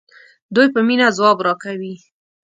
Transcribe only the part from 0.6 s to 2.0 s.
په مینه ځواب راکوي.